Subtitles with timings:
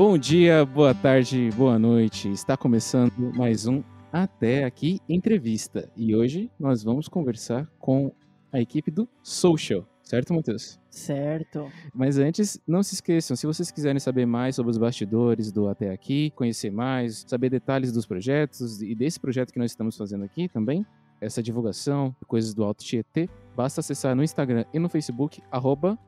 [0.00, 2.32] Bom dia, boa tarde, boa noite.
[2.32, 5.92] Está começando mais um Até Aqui Entrevista.
[5.94, 8.10] E hoje nós vamos conversar com
[8.50, 9.86] a equipe do Social.
[10.02, 10.80] Certo, Matheus?
[10.88, 11.70] Certo.
[11.94, 15.90] Mas antes, não se esqueçam, se vocês quiserem saber mais sobre os bastidores do Até
[15.90, 20.48] Aqui, conhecer mais, saber detalhes dos projetos e desse projeto que nós estamos fazendo aqui
[20.48, 20.82] também,
[21.20, 25.98] essa divulgação, coisas do Alto Tietê, basta acessar no Instagram e no Facebook, arroba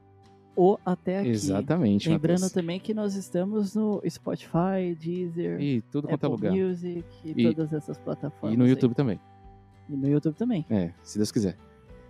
[0.57, 1.29] o até aqui.
[1.31, 2.09] Exatamente.
[2.09, 2.53] Lembrando Matheus.
[2.53, 6.53] também que nós estamos no Spotify, Deezer, E tudo quanto é Apple lugar.
[6.53, 8.55] Music e, E- todas essas plataformas.
[8.55, 8.71] E no aí.
[8.71, 9.21] YouTube também.
[9.89, 10.65] E no YouTube também.
[10.71, 11.57] É, se Deus quiser.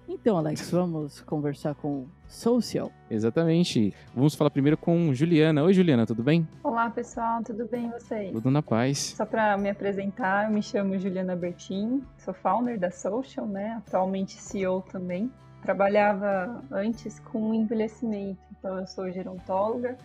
[0.08, 2.90] Então, Alex, vamos conversar com o Social.
[3.08, 3.94] Exatamente.
[4.14, 5.62] Vamos falar primeiro com Juliana.
[5.62, 6.46] Oi, Juliana, tudo bem?
[6.62, 8.32] Olá pessoal, tudo bem e vocês?
[8.32, 9.14] Tudo na paz.
[9.16, 13.80] Só para me apresentar, eu me chamo Juliana Bertin, sou founder da Social, né?
[13.86, 15.30] Atualmente CEO também.
[15.62, 19.96] Trabalhava antes com envelhecimento, então eu sou gerontóloga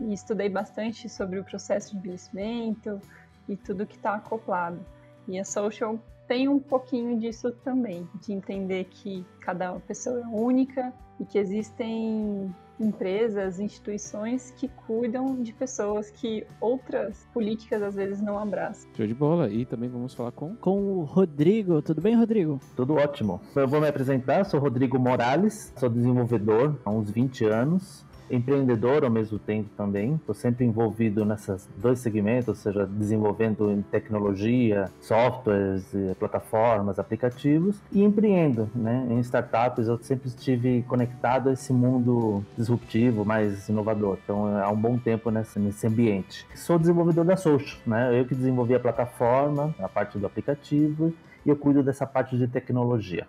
[0.00, 3.00] e estudei bastante sobre o processo de envelhecimento
[3.48, 4.84] e tudo que está acoplado.
[5.28, 10.92] E a Social tem um pouquinho disso também, de entender que cada pessoa é única
[11.20, 18.38] e que existem empresas, instituições que cuidam de pessoas que outras políticas às vezes não
[18.38, 18.90] abraçam.
[18.94, 19.48] Show de bola.
[19.48, 20.54] E também vamos falar com.
[20.56, 21.82] Com o Rodrigo.
[21.82, 22.60] Tudo bem, Rodrigo?
[22.76, 23.40] Tudo ótimo.
[23.54, 29.10] Eu vou me apresentar, sou Rodrigo Morales, sou desenvolvedor há uns 20 anos, empreendedor ao
[29.10, 30.14] mesmo tempo também.
[30.14, 37.80] Estou sempre envolvido nesses dois segmentos, ou seja, desenvolvendo em tecnologia, softwares, eh, plataformas, aplicativos
[37.92, 39.06] e empreendo, né?
[39.10, 44.18] Em startups eu sempre estive conectado a esse mundo disruptivo, mais inovador.
[44.22, 46.46] Então há um bom tempo nesse, nesse ambiente.
[46.54, 48.18] Sou desenvolvedor da Social, né?
[48.18, 51.12] Eu que desenvolvi a plataforma, a parte do aplicativo
[51.44, 53.26] e eu cuido dessa parte de tecnologia.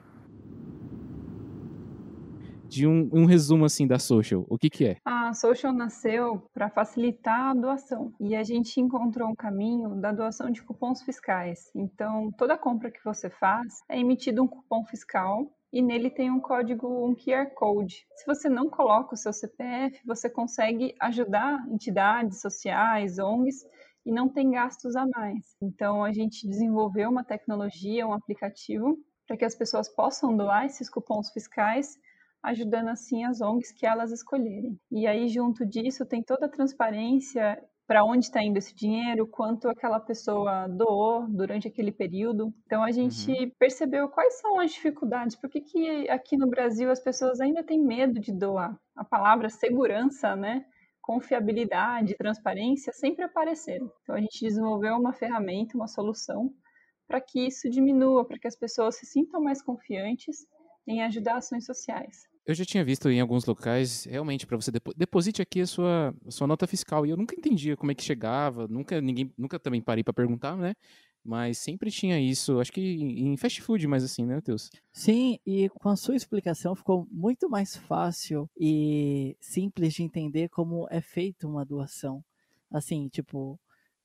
[2.70, 4.46] De um, um resumo assim da social.
[4.48, 4.98] O que que é?
[5.04, 10.52] A Social nasceu para facilitar a doação e a gente encontrou um caminho da doação
[10.52, 11.72] de cupons fiscais.
[11.76, 16.40] Então, toda compra que você faz é emitido um cupom fiscal e nele tem um
[16.40, 18.06] código, um QR Code.
[18.16, 23.66] Se você não coloca o seu CPF, você consegue ajudar entidades sociais, ONGs
[24.06, 25.56] e não tem gastos a mais.
[25.62, 28.98] Então, a gente desenvolveu uma tecnologia, um aplicativo
[29.28, 31.98] para que as pessoas possam doar esses cupons fiscais
[32.44, 34.80] ajudando assim as ONGs que elas escolherem.
[34.92, 39.68] E aí, junto disso, tem toda a transparência para onde está indo esse dinheiro, quanto
[39.68, 42.54] aquela pessoa doou durante aquele período.
[42.68, 47.00] Então, a gente percebeu quais são as dificuldades, por que, que aqui no Brasil as
[47.00, 48.80] pessoas ainda têm medo de doar.
[48.96, 50.64] A palavra segurança, né?
[51.02, 53.92] Confiabilidade, transparência sempre apareceram.
[54.04, 56.54] Então, a gente desenvolveu uma ferramenta, uma solução
[57.08, 60.46] para que isso diminua, para que as pessoas se sintam mais confiantes
[60.90, 62.28] em ajudar ações sociais.
[62.46, 66.16] Eu já tinha visto em alguns locais, realmente, para você depo deposite aqui a sua,
[66.26, 67.06] a sua nota fiscal.
[67.06, 70.58] E eu nunca entendia como é que chegava, nunca ninguém, nunca também parei para perguntar,
[70.58, 70.74] né?
[71.24, 74.72] Mas sempre tinha isso, acho que em fast food, mais assim, né, Matheus?
[74.92, 80.88] Sim, e com a sua explicação ficou muito mais fácil e simples de entender como
[80.90, 82.24] é feita uma doação.
[82.72, 83.60] Assim, tipo,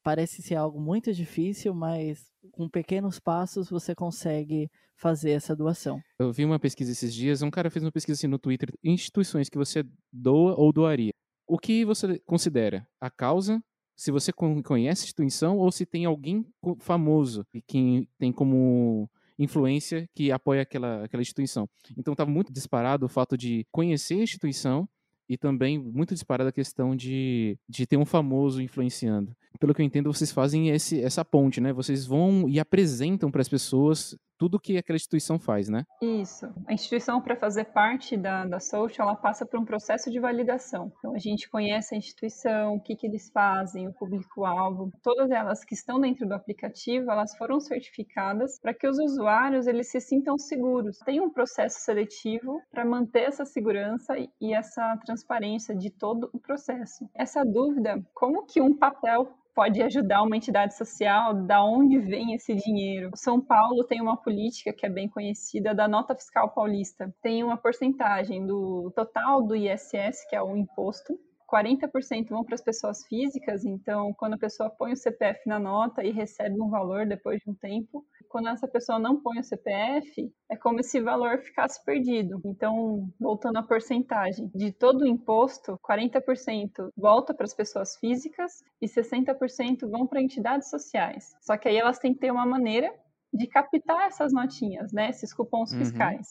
[0.04, 6.00] parece ser algo muito difícil, mas com pequenos passos você consegue fazer essa doação.
[6.20, 9.48] Eu vi uma pesquisa esses dias, um cara fez uma pesquisa assim no Twitter, instituições
[9.48, 9.82] que você
[10.12, 11.12] doa ou doaria.
[11.48, 12.86] O que você considera?
[13.00, 13.60] A causa?
[13.96, 16.44] Se você con- conhece a instituição ou se tem alguém
[16.80, 21.68] famoso que tem como influência que apoia aquela, aquela instituição.
[21.96, 24.88] Então estava muito disparado o fato de conhecer a instituição
[25.28, 29.34] e também muito disparada a questão de, de ter um famoso influenciando.
[29.58, 31.72] Pelo que eu entendo, vocês fazem esse, essa ponte, né?
[31.72, 35.84] Vocês vão e apresentam para as pessoas tudo que aquela instituição faz, né?
[36.02, 36.46] Isso.
[36.66, 40.92] A instituição, para fazer parte da, da Social, ela passa por um processo de validação.
[40.98, 44.90] Então, a gente conhece a instituição, o que, que eles fazem, o público-alvo.
[45.02, 49.90] Todas elas que estão dentro do aplicativo, elas foram certificadas para que os usuários eles
[49.90, 50.98] se sintam seguros.
[51.04, 56.38] Tem um processo seletivo para manter essa segurança e- e essa transparência de todo o
[56.38, 57.08] processo.
[57.14, 62.54] Essa dúvida, como que um papel pode ajudar uma entidade social, da onde vem esse
[62.54, 63.10] dinheiro.
[63.14, 67.14] O São Paulo tem uma política que é bem conhecida da nota fiscal paulista.
[67.22, 71.18] Tem uma porcentagem do total do ISS, que é o imposto,
[71.54, 76.02] 40% vão para as pessoas físicas, então quando a pessoa põe o CPF na nota
[76.02, 78.04] e recebe um valor depois de um tempo,
[78.34, 82.40] quando essa pessoa não põe o CPF, é como se o valor ficasse perdido.
[82.44, 88.88] Então, voltando à porcentagem, de todo o imposto, 40% volta para as pessoas físicas e
[88.88, 91.36] 60% vão para entidades sociais.
[91.42, 92.92] Só que aí elas têm que ter uma maneira
[93.32, 95.78] de captar essas notinhas, né, esses cupons Uhum.
[95.78, 96.26] fiscais.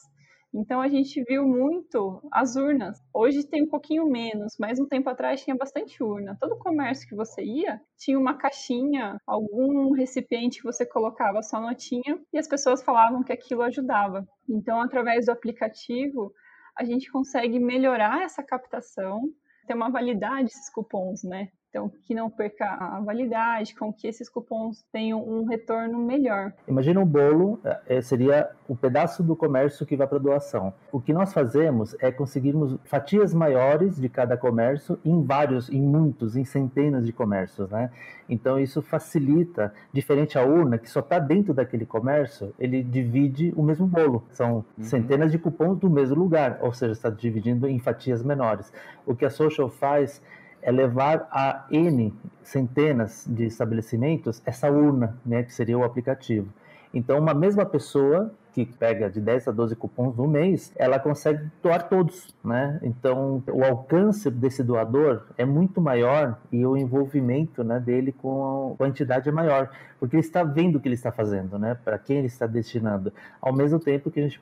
[0.53, 3.01] Então a gente viu muito as urnas.
[3.11, 6.38] Hoje tem um pouquinho menos, mas um tempo atrás tinha bastante urna.
[6.39, 12.19] Todo comércio que você ia tinha uma caixinha, algum recipiente que você colocava sua notinha
[12.31, 14.27] e as pessoas falavam que aquilo ajudava.
[14.47, 16.31] Então, através do aplicativo,
[16.77, 19.21] a gente consegue melhorar essa captação,
[19.65, 21.49] ter uma validade esses cupons, né?
[21.73, 26.53] Então, que não perca a validade, com que esses cupons tenham um retorno melhor.
[26.67, 30.71] Imagina um bolo, é, seria o pedaço do comércio que vai para doação.
[30.91, 36.35] O que nós fazemos é conseguirmos fatias maiores de cada comércio em vários, em muitos,
[36.35, 37.89] em centenas de comércios, né?
[38.29, 43.63] Então, isso facilita, diferente a urna, que só está dentro daquele comércio, ele divide o
[43.63, 44.23] mesmo bolo.
[44.29, 44.83] São uhum.
[44.83, 48.71] centenas de cupons do mesmo lugar, ou seja, está dividindo em fatias menores.
[49.07, 50.21] O que a Social faz
[50.63, 56.50] é levar a N centenas de estabelecimentos essa urna, né, que seria o aplicativo.
[56.94, 61.50] Então, uma mesma pessoa que pega de 10 a 12 cupons no mês, ela consegue
[61.62, 62.80] doar todos, né?
[62.83, 68.88] Então, o alcance desse doador é muito maior e o envolvimento né, dele com a,
[68.88, 71.75] entidade é maior, porque ele está vendo o que ele está fazendo, né?
[71.83, 73.12] Para quem ele está destinando,
[73.42, 74.39] ao mesmo tempo que a gente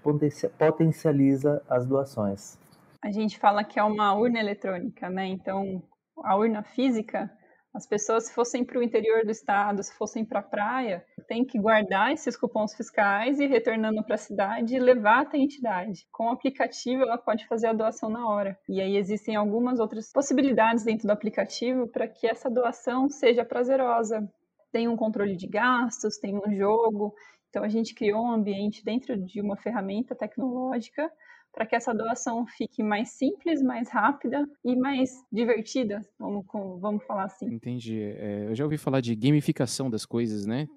[0.57, 2.59] potencializa as doações.
[3.01, 5.25] A gente fala que é uma urna eletrônica, né?
[5.25, 5.81] Então,
[6.23, 7.29] a urna física,
[7.73, 11.45] as pessoas, se fossem para o interior do estado, se fossem para a praia, tem
[11.45, 16.05] que guardar esses cupons fiscais e retornando para a cidade levar até a entidade.
[16.11, 18.59] Com o aplicativo, ela pode fazer a doação na hora.
[18.67, 24.29] E aí existem algumas outras possibilidades dentro do aplicativo para que essa doação seja prazerosa.
[24.69, 27.13] Tem um controle de gastos, tem um jogo.
[27.49, 31.09] Então a gente criou um ambiente dentro de uma ferramenta tecnológica
[31.53, 36.45] para que essa doação fique mais simples, mais rápida e mais divertida, vamos,
[36.79, 37.53] vamos falar assim.
[37.53, 38.01] Entendi.
[38.01, 40.67] É, eu já ouvi falar de gamificação das coisas, né?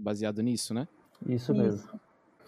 [0.00, 0.86] Baseado nisso, né?
[1.26, 1.88] Isso mesmo.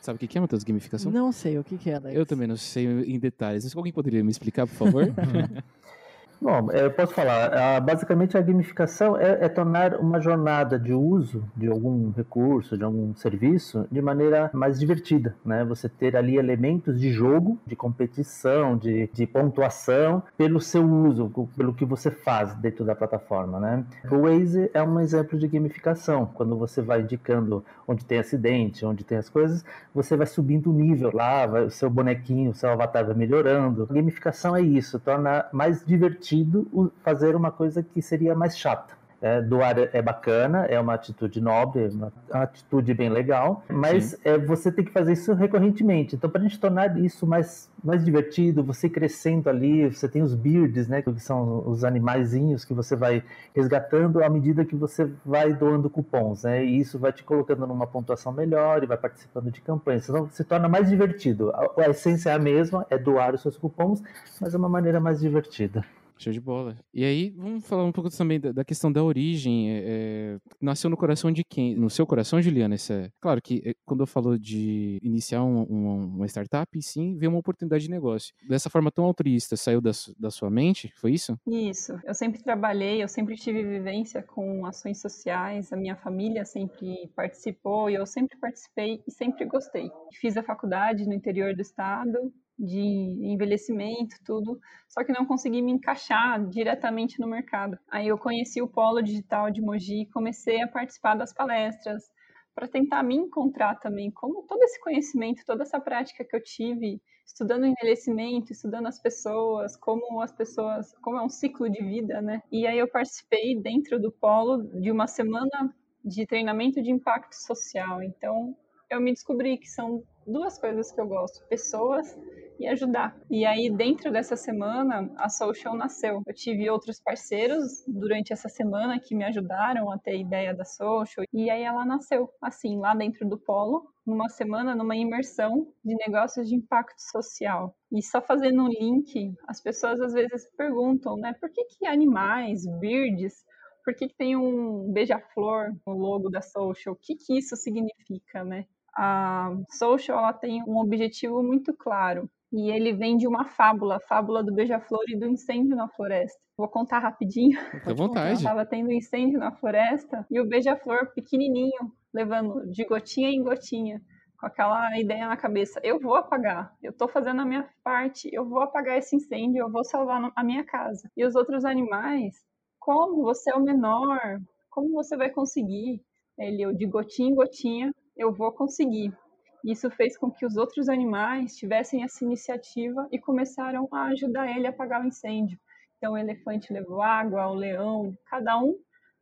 [0.00, 1.11] Sabe o que é, Matheus, gamificação?
[1.11, 2.17] Não sei o que é, Alex.
[2.17, 3.75] Eu também não sei em detalhes.
[3.76, 5.05] Alguém poderia me explicar, por favor?
[6.40, 7.81] Bom, eu posso falar.
[7.81, 13.12] Basicamente, a gamificação é, é, tornar uma jornada de uso de algum recurso, de algum
[13.17, 15.64] serviço, de maneira mais divertida, né?
[15.64, 21.75] Você ter ali elementos de jogo, de competição, de, de pontuação, pelo seu uso, pelo
[21.75, 23.84] que você faz dentro da plataforma, né?
[24.08, 26.26] O Waze é um exemplo de gamificação.
[26.34, 30.73] Quando você vai indicando onde tem acidente, onde tem as coisas, você vai subindo o
[30.73, 33.88] nível lá, vai, o seu bonequinho, o seu avatar vai melhorando.
[33.91, 38.98] A gamificação é isso, torna mais divertido sentido fazer uma coisa que seria mais chata.
[39.20, 44.70] É, doar é bacana, é uma atitude nobre, uma atitude bem legal, mas é, você
[44.70, 46.14] tem que fazer isso recorrentemente.
[46.14, 50.36] Então, para a gente tornar isso mais, mais divertido, você crescendo ali, você tem os
[50.36, 53.24] beards, né, que são os animaizinhos que você vai
[53.56, 57.88] resgatando à medida que você vai doando cupons, né, e isso vai te colocando numa
[57.88, 60.08] pontuação melhor e vai participando de campanhas.
[60.08, 61.50] Então, se torna mais divertido.
[61.50, 64.00] A, a essência é a mesma, é doar os seus cupons,
[64.40, 65.84] mas é uma maneira mais divertida.
[66.19, 66.76] Show de bola.
[66.93, 69.70] E aí, vamos falar um pouco também da, da questão da origem.
[69.70, 71.76] É, é, nasceu no coração de quem?
[71.76, 72.75] No seu coração, Juliana?
[72.75, 77.17] Essa, é, claro que é, quando eu falo de iniciar um, um, uma startup, sim,
[77.17, 78.35] veio uma oportunidade de negócio.
[78.49, 80.93] Dessa forma tão altruísta, saiu da, da sua mente?
[80.97, 81.38] Foi isso?
[81.47, 81.99] Isso.
[82.05, 87.88] Eu sempre trabalhei, eu sempre tive vivência com ações sociais, a minha família sempre participou
[87.88, 89.91] e eu sempre participei e sempre gostei.
[90.20, 94.58] Fiz a faculdade no interior do estado, de envelhecimento, tudo,
[94.88, 97.79] só que não consegui me encaixar diretamente no mercado.
[97.91, 102.10] Aí eu conheci o Polo Digital de Mogi e comecei a participar das palestras
[102.55, 107.00] para tentar me encontrar também, como todo esse conhecimento, toda essa prática que eu tive
[107.24, 112.43] estudando envelhecimento, estudando as pessoas, como as pessoas, como é um ciclo de vida, né?
[112.50, 115.72] E aí eu participei dentro do Polo de uma semana
[116.05, 118.03] de treinamento de impacto social.
[118.03, 118.56] Então,
[118.90, 122.16] eu me descobri que são duas coisas que eu gosto: pessoas
[122.58, 123.16] e ajudar.
[123.30, 126.22] E aí, dentro dessa semana, a Social nasceu.
[126.26, 130.64] Eu tive outros parceiros durante essa semana que me ajudaram a ter a ideia da
[130.64, 131.24] Social.
[131.32, 136.48] E aí ela nasceu, assim, lá dentro do Polo, numa semana, numa imersão de negócios
[136.48, 137.76] de impacto social.
[137.92, 142.66] E só fazendo um link, as pessoas às vezes perguntam, né, por que, que animais,
[142.80, 143.44] birds,
[143.84, 146.94] por que, que tem um beija-flor no logo da Social?
[146.94, 148.66] O que, que isso significa, né?
[149.00, 154.00] A Social ela tem um objetivo muito claro, e ele vem de uma fábula, a
[154.00, 156.36] fábula do beija-flor e do incêndio na floresta.
[156.56, 157.60] Vou contar rapidinho.
[157.70, 158.32] Fica à vontade.
[158.32, 164.02] Estava tendo incêndio na floresta e o beija-flor pequenininho, levando de gotinha em gotinha,
[164.36, 168.48] com aquela ideia na cabeça: eu vou apagar, eu estou fazendo a minha parte, eu
[168.48, 171.08] vou apagar esse incêndio, eu vou salvar a minha casa.
[171.17, 172.34] E os outros animais,
[172.81, 176.02] como você é o menor, como você vai conseguir?
[176.36, 179.17] Ele, eu de gotinha em gotinha, eu vou conseguir.
[179.65, 184.67] Isso fez com que os outros animais tivessem essa iniciativa e começaram a ajudar ele
[184.67, 185.58] a apagar o incêndio.
[185.96, 188.77] Então, o elefante levou água, o leão, cada um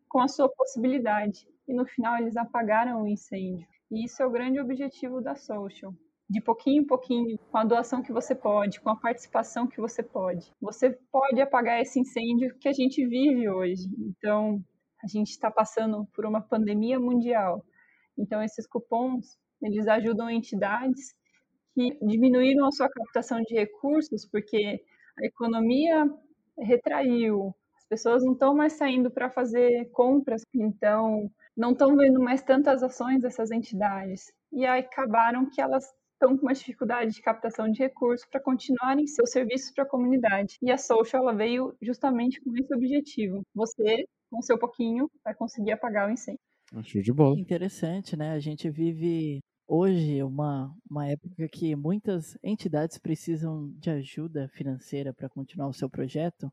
[0.08, 1.46] com a sua possibilidade.
[1.68, 3.66] E no final, eles apagaram o incêndio.
[3.90, 5.92] E isso é o grande objetivo da Social.
[6.28, 10.02] De pouquinho em pouquinho, com a doação que você pode, com a participação que você
[10.02, 10.52] pode.
[10.60, 13.88] Você pode apagar esse incêndio que a gente vive hoje.
[13.98, 14.60] Então,
[15.02, 17.64] a gente está passando por uma pandemia mundial.
[18.18, 21.14] Então, esses cupons, eles ajudam entidades
[21.74, 24.80] que diminuíram a sua captação de recursos, porque
[25.18, 26.10] a economia
[26.58, 32.42] retraiu, as pessoas não estão mais saindo para fazer compras, então não estão vendo mais
[32.42, 34.32] tantas ações dessas entidades.
[34.52, 39.06] E aí acabaram que elas estão com uma dificuldade de captação de recursos para continuarem
[39.06, 40.56] seus serviços para a comunidade.
[40.62, 43.42] E a Social ela veio justamente com esse objetivo.
[43.54, 46.40] Você, com seu pouquinho, vai conseguir apagar o incêndio.
[46.84, 47.36] Show de bola.
[47.36, 48.32] Interessante, né?
[48.32, 55.28] A gente vive hoje uma, uma época que muitas entidades precisam de ajuda financeira para
[55.28, 56.50] continuar o seu projeto.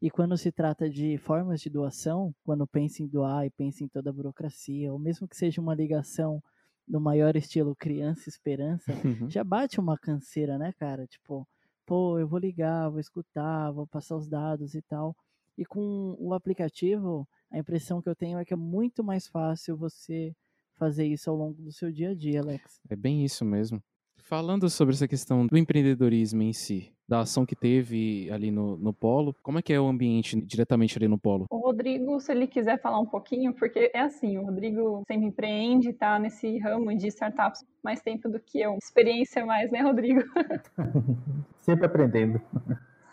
[0.00, 3.88] E quando se trata de formas de doação, quando pensa em doar e pensa em
[3.88, 6.42] toda a burocracia, ou mesmo que seja uma ligação
[6.86, 9.28] no maior estilo criança esperança, Uhum.
[9.28, 11.06] já bate uma canseira, né, cara?
[11.06, 11.48] Tipo,
[11.86, 15.16] pô, eu vou ligar, vou escutar, vou passar os dados e tal.
[15.56, 19.76] E com o aplicativo, a impressão que eu tenho é que é muito mais fácil
[19.76, 20.34] você
[20.76, 22.80] fazer isso ao longo do seu dia a dia, Alex.
[22.88, 23.82] É bem isso mesmo.
[24.18, 28.92] Falando sobre essa questão do empreendedorismo em si, da ação que teve ali no, no
[28.92, 31.46] Polo, como é que é o ambiente diretamente ali no Polo?
[31.48, 35.92] O Rodrigo, se ele quiser falar um pouquinho, porque é assim, o Rodrigo sempre empreende,
[35.92, 38.76] tá nesse ramo de startups mais tempo do que eu.
[38.82, 40.22] Experiência mais, né, Rodrigo?
[41.60, 42.40] Sempre aprendendo.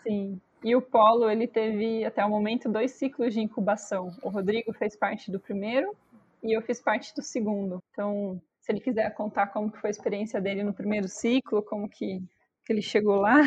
[0.02, 0.40] Sim.
[0.64, 4.16] E o Polo, ele teve até o momento dois ciclos de incubação.
[4.22, 5.94] O Rodrigo fez parte do primeiro
[6.42, 7.82] e eu fiz parte do segundo.
[7.92, 11.86] Então, se ele quiser contar como que foi a experiência dele no primeiro ciclo, como
[11.86, 12.18] que,
[12.64, 13.42] que ele chegou lá.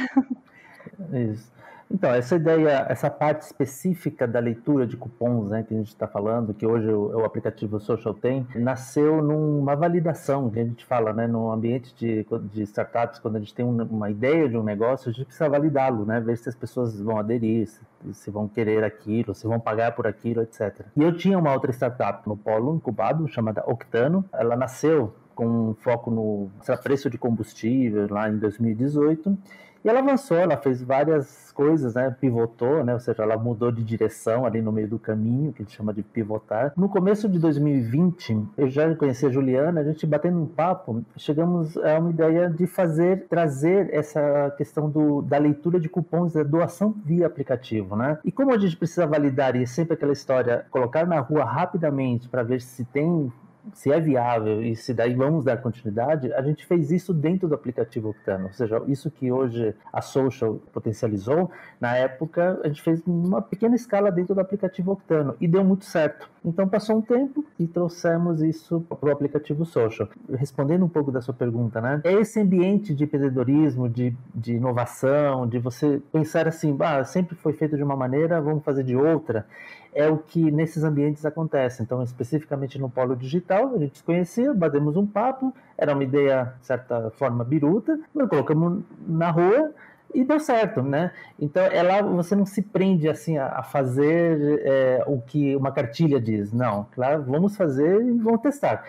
[1.12, 1.51] Isso.
[1.89, 6.06] Então, essa ideia, essa parte específica da leitura de cupons, né, que a gente está
[6.06, 11.13] falando, que hoje o, o, aplicativo Social tem, nasceu numa validação, que a gente fala,
[11.13, 15.10] né, no ambiente de, de startups, quando a gente tem uma ideia de um negócio,
[15.10, 17.82] a gente precisa validá-lo, né, ver se as pessoas vão aderir, se,
[18.13, 20.86] se vão querer aquilo, se vão pagar por aquilo, etc.
[20.96, 25.74] E eu tinha uma outra startup no Polo incubado, chamada Octano, ela nasceu com um
[25.75, 26.50] foco no
[26.82, 29.38] preço de combustível lá em 2018,
[29.84, 32.15] e ela avançou, ela fez várias coisas, né?
[32.19, 32.93] Pivotou, né?
[32.93, 35.93] Ou seja, ela mudou de direção ali no meio do caminho, que a gente chama
[35.93, 36.72] de pivotar.
[36.77, 41.75] No começo de 2020, eu já conheci a Juliana, a gente batendo um papo, chegamos
[41.77, 46.93] a uma ideia de fazer, trazer essa questão do, da leitura de cupons, da doação
[47.03, 48.19] via aplicativo, né?
[48.24, 52.29] E como a gente precisa validar, e é sempre aquela história, colocar na rua rapidamente
[52.29, 53.31] para ver se tem
[53.74, 57.55] se é viável e se daí vamos dar continuidade, a gente fez isso dentro do
[57.55, 58.45] aplicativo Octano.
[58.45, 63.75] Ou seja, isso que hoje a Social potencializou, na época a gente fez uma pequena
[63.75, 66.29] escala dentro do aplicativo Octano e deu muito certo.
[66.43, 70.07] Então passou um tempo e trouxemos isso para o aplicativo Social.
[70.29, 72.01] Respondendo um pouco da sua pergunta, né?
[72.03, 77.53] É esse ambiente de empreendedorismo, de, de inovação, de você pensar assim, ah, sempre foi
[77.53, 79.45] feito de uma maneira, vamos fazer de outra
[79.94, 81.82] é o que nesses ambientes acontece.
[81.82, 86.53] Então, especificamente no polo digital, a gente se conhecia, batemos um papo, era uma ideia,
[86.60, 89.74] de certa forma, biruta, nós colocamos na rua
[90.13, 91.12] e deu certo, né?
[91.39, 96.20] Então, é lá você não se prende assim a, fazer é, o que uma cartilha
[96.20, 96.53] diz.
[96.53, 98.84] Não, claro, vamos fazer e vamos testar.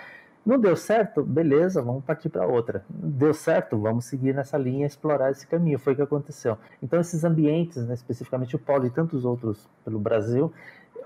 [0.46, 1.22] Não deu certo?
[1.22, 2.82] Beleza, vamos partir para outra.
[2.88, 3.76] Deu certo?
[3.76, 5.78] Vamos seguir nessa linha, explorar esse caminho.
[5.78, 6.56] Foi o que aconteceu.
[6.82, 10.50] Então, esses ambientes, né, especificamente o Polo e tantos outros pelo Brasil,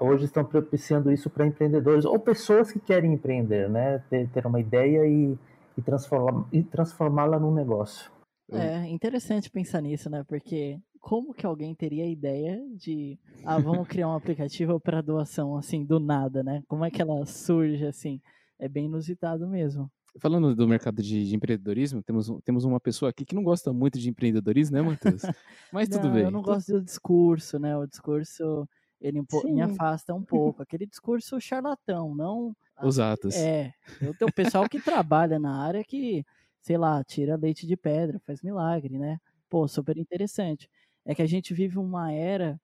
[0.01, 3.99] hoje estão propiciando isso para empreendedores ou pessoas que querem empreender, né?
[4.11, 5.37] Ter, ter uma ideia e,
[5.77, 8.11] e transformá-la e transformá num negócio.
[8.51, 10.25] É interessante pensar nisso, né?
[10.29, 15.57] Porque como que alguém teria a ideia de, ah, vamos criar um aplicativo para doação,
[15.57, 16.63] assim, do nada, né?
[16.69, 18.21] Como é que ela surge, assim?
[18.59, 19.91] É bem inusitado mesmo.
[20.21, 23.99] Falando do mercado de, de, empreendedorismo, temos, temos uma pessoa aqui que não gosta muito
[23.99, 25.23] de empreendedorismo, né, Matheus?
[25.73, 26.25] Mas tudo não, bem.
[26.25, 27.77] Eu não gosto do discurso, né?
[27.77, 28.69] O discurso
[29.03, 30.63] ele me afasta um pouco.
[30.63, 32.57] Aquele discurso charlatão, não.
[32.81, 33.35] Os atos.
[33.35, 33.75] É.
[34.01, 36.25] Eu tenho o pessoal que trabalha na área que,
[36.61, 39.19] sei lá, tira leite de pedra, faz milagre, né?
[39.51, 40.71] Pô, super interessante.
[41.05, 42.61] É que a gente vive uma era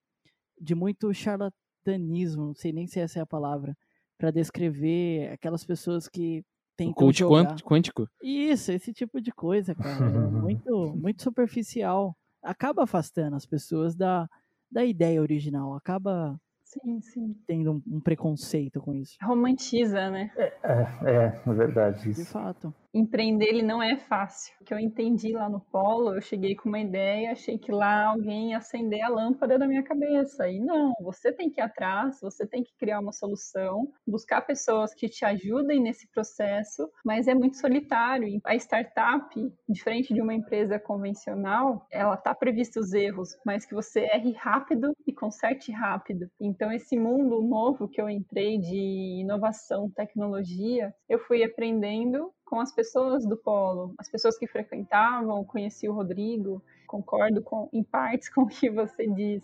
[0.59, 3.77] de muito charlatanismo, não sei nem se essa é a palavra,
[4.17, 6.43] para descrever aquelas pessoas que
[6.75, 7.61] tentam o coach jogar.
[7.61, 8.07] quântico?
[8.21, 9.99] Isso, esse tipo de coisa, cara.
[10.31, 12.15] Muito, muito superficial.
[12.41, 14.29] Acaba afastando as pessoas da,
[14.71, 15.75] da ideia original.
[15.75, 17.35] Acaba sim, sim.
[17.47, 19.15] tendo um, um preconceito com isso.
[19.21, 20.31] Romantiza, né?
[20.35, 22.09] É, é, é verdade.
[22.09, 22.23] Isso.
[22.23, 22.73] De fato.
[22.93, 24.53] Empreender ele não é fácil.
[24.61, 28.05] O que eu entendi lá no Polo, eu cheguei com uma ideia, achei que lá
[28.07, 30.49] alguém ia acender a lâmpada da minha cabeça.
[30.49, 34.93] E não, você tem que ir atrás, você tem que criar uma solução, buscar pessoas
[34.93, 38.39] que te ajudem nesse processo, mas é muito solitário.
[38.43, 39.35] A startup,
[39.67, 44.91] diferente de uma empresa convencional, ela tá prevista os erros, mas que você erre rápido
[45.05, 46.27] e conserte rápido.
[46.39, 52.71] Então esse mundo novo que eu entrei de inovação, tecnologia, eu fui aprendendo com as
[52.73, 58.41] pessoas do polo, as pessoas que frequentavam, conheci o Rodrigo, concordo com, em partes com
[58.41, 59.43] o que você diz,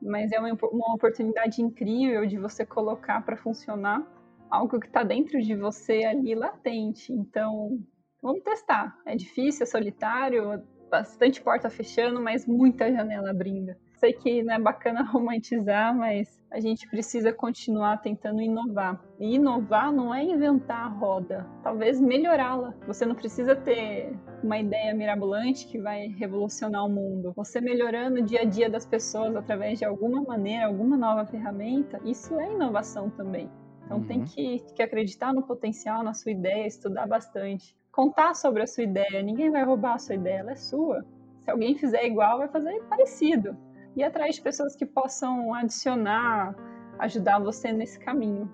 [0.00, 4.02] mas é uma, uma oportunidade incrível de você colocar para funcionar
[4.50, 7.12] algo que está dentro de você ali latente.
[7.12, 7.78] Então,
[8.22, 8.96] vamos testar.
[9.06, 13.74] É difícil, é solitário, bastante porta fechando, mas muita janela abrindo.
[14.00, 18.98] Sei que não é bacana romantizar, mas a gente precisa continuar tentando inovar.
[19.18, 22.72] E inovar não é inventar a roda, talvez melhorá-la.
[22.86, 27.34] Você não precisa ter uma ideia mirabolante que vai revolucionar o mundo.
[27.36, 32.00] Você melhorando o dia a dia das pessoas através de alguma maneira, alguma nova ferramenta,
[32.02, 33.50] isso é inovação também.
[33.84, 34.06] Então uhum.
[34.06, 37.76] tem que, que acreditar no potencial, na sua ideia, estudar bastante.
[37.92, 41.04] Contar sobre a sua ideia, ninguém vai roubar a sua ideia, ela é sua.
[41.40, 43.54] Se alguém fizer igual, vai fazer parecido
[43.96, 46.54] e atrás de pessoas que possam adicionar,
[46.98, 48.50] ajudar você nesse caminho.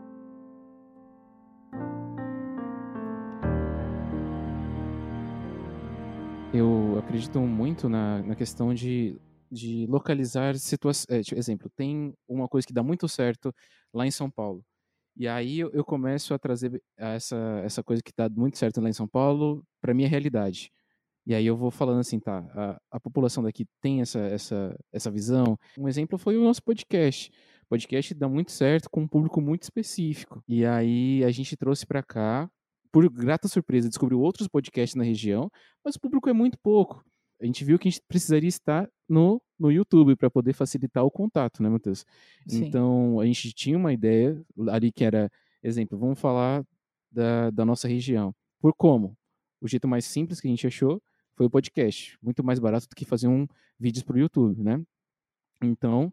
[6.53, 11.07] Eu acredito muito na, na questão de, de localizar situações.
[11.11, 13.55] É, tipo, exemplo, tem uma coisa que dá muito certo
[13.93, 14.65] lá em São Paulo.
[15.17, 18.89] E aí eu, eu começo a trazer essa, essa coisa que dá muito certo lá
[18.89, 20.71] em São Paulo para minha realidade.
[21.27, 25.11] E aí eu vou falando assim, tá, a, a população daqui tem essa, essa, essa
[25.11, 25.59] visão.
[25.77, 27.33] Um exemplo foi o nosso podcast.
[27.69, 30.41] Podcast dá muito certo com um público muito específico.
[30.47, 32.49] E aí a gente trouxe para cá,
[32.93, 35.51] por grata surpresa, descobriu outros podcasts na região,
[35.85, 37.05] mas o público é muito pouco.
[37.43, 41.11] A gente viu que a gente precisaria estar no, no YouTube para poder facilitar o
[41.11, 42.07] contato, né, Matheus?
[42.67, 45.29] Então, a gente tinha uma ideia ali que era,
[45.61, 46.65] exemplo, vamos falar
[47.11, 48.33] da, da nossa região.
[48.61, 49.19] Por como?
[49.61, 51.03] O jeito mais simples que a gente achou
[51.37, 52.19] foi o podcast.
[52.23, 53.47] Muito mais barato do que fazer um
[53.79, 54.83] vídeos para o YouTube, né?
[55.63, 56.13] Então,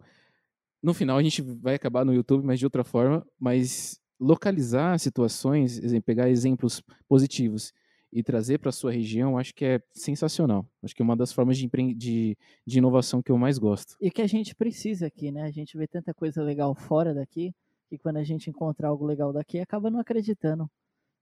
[0.81, 5.81] no final a gente vai acabar no YouTube, mas de outra forma, mas localizar situações,
[6.05, 7.73] pegar exemplos positivos
[8.11, 10.69] e trazer para a sua região, acho que é sensacional.
[10.83, 13.97] Acho que é uma das formas de, de, de, inovação que eu mais gosto.
[13.99, 15.41] E que a gente precisa aqui, né?
[15.41, 17.55] A gente vê tanta coisa legal fora daqui,
[17.89, 20.69] que quando a gente encontra algo legal daqui, acaba não acreditando.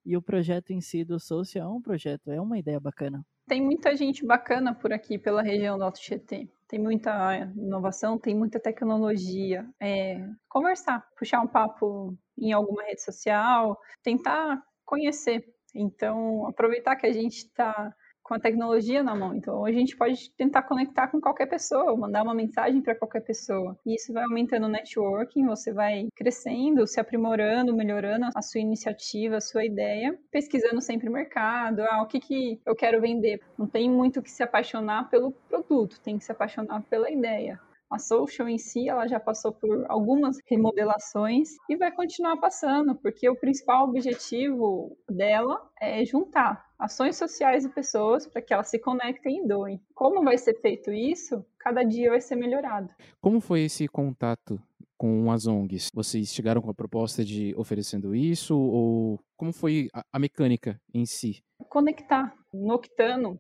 [0.06, 3.26] E o projeto em si do Social é um projeto, é uma ideia bacana.
[3.52, 6.48] Tem muita gente bacana por aqui, pela região do Alto Tietê.
[6.70, 9.68] Tem muita inovação, tem muita tecnologia.
[9.78, 15.54] É, conversar, puxar um papo em alguma rede social, tentar conhecer.
[15.76, 19.34] Então, aproveitar que a gente está com a tecnologia na mão.
[19.36, 23.78] Então, a gente pode tentar conectar com qualquer pessoa, mandar uma mensagem para qualquer pessoa.
[23.86, 29.38] E isso vai aumentando o networking, você vai crescendo, se aprimorando, melhorando a sua iniciativa,
[29.38, 33.42] a sua ideia, pesquisando sempre o mercado, ah, o que, que eu quero vender.
[33.58, 37.60] Não tem muito que se apaixonar pelo produto, tem que se apaixonar pela ideia.
[37.92, 43.30] A social em si, ela já passou por algumas remodelações e vai continuar passando, porque
[43.30, 49.44] o principal objetivo dela é juntar ações sociais e pessoas para que elas se conectem
[49.44, 49.82] e doem.
[49.94, 51.46] Como vai ser feito isso?
[51.60, 52.94] Cada dia vai ser melhorado.
[53.20, 54.58] Como foi esse contato
[54.98, 55.90] com as ONGs?
[55.94, 61.06] Vocês chegaram com a proposta de oferecendo isso ou como foi a, a mecânica em
[61.06, 61.44] si?
[61.68, 62.34] Conectar.
[62.54, 63.38] No Octano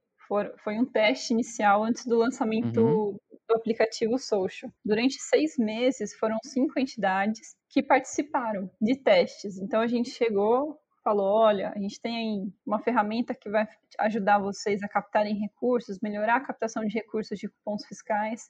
[0.61, 3.17] foi um teste inicial antes do lançamento uhum
[3.51, 4.71] do aplicativo Social.
[4.83, 9.57] Durante seis meses, foram cinco entidades que participaram de testes.
[9.57, 13.67] Então, a gente chegou, falou: olha, a gente tem uma ferramenta que vai
[13.99, 18.49] ajudar vocês a captarem recursos, melhorar a captação de recursos de cupons fiscais.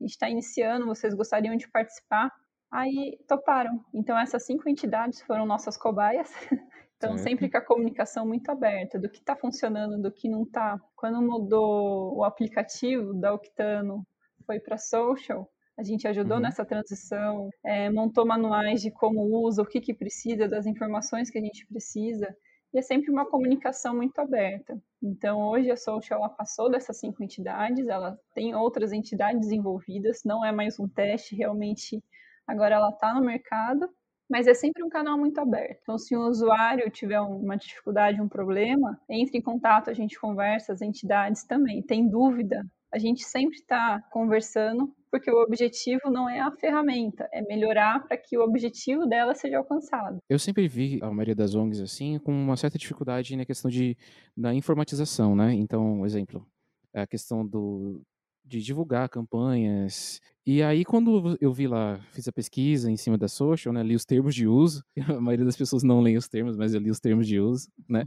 [0.00, 2.30] A gente está iniciando, vocês gostariam de participar?
[2.70, 3.84] Aí toparam.
[3.94, 6.30] Então, essas cinco entidades foram nossas cobaias.
[7.02, 7.30] Então, certo.
[7.30, 10.80] sempre com a comunicação muito aberta do que está funcionando, do que não está.
[10.94, 14.06] Quando mudou o aplicativo da Octano
[14.42, 16.42] foi para social, a gente ajudou uhum.
[16.42, 21.38] nessa transição, é, montou manuais de como usa, o que, que precisa, das informações que
[21.38, 22.34] a gente precisa,
[22.74, 24.78] e é sempre uma comunicação muito aberta.
[25.02, 30.44] Então, hoje a Social ela passou dessas cinco entidades, ela tem outras entidades envolvidas, não
[30.44, 32.02] é mais um teste, realmente
[32.46, 33.88] agora ela está no mercado,
[34.28, 35.80] mas é sempre um canal muito aberto.
[35.82, 40.72] Então, se um usuário tiver uma dificuldade, um problema, entre em contato, a gente conversa,
[40.72, 41.82] as entidades também.
[41.82, 47.40] Tem dúvida, a gente sempre está conversando, porque o objetivo não é a ferramenta, é
[47.42, 50.18] melhorar para que o objetivo dela seja alcançado.
[50.28, 53.96] Eu sempre vi a maioria das ONGs assim com uma certa dificuldade na questão de
[54.36, 55.54] da informatização, né?
[55.54, 56.46] Então, exemplo,
[56.94, 58.02] a questão do
[58.44, 60.20] de divulgar campanhas.
[60.44, 63.94] E aí, quando eu vi lá, fiz a pesquisa em cima da social, né, li
[63.94, 66.90] os termos de uso, a maioria das pessoas não lê os termos, mas eu li
[66.90, 68.04] os termos de uso, né,